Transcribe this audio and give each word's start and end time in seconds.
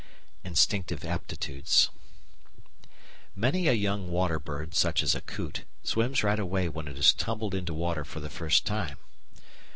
Instinctive 0.43 1.05
Aptitudes 1.05 1.91
Many 3.35 3.67
a 3.67 3.73
young 3.73 4.09
water 4.09 4.39
bird, 4.39 4.73
such 4.73 5.03
as 5.03 5.13
a 5.13 5.21
coot, 5.21 5.63
swims 5.83 6.23
right 6.23 6.39
away 6.39 6.67
when 6.69 6.87
it 6.87 6.97
is 6.97 7.13
tumbled 7.13 7.53
into 7.53 7.75
water 7.75 8.03
for 8.03 8.19
the 8.19 8.27
first 8.27 8.65
time. 8.65 8.97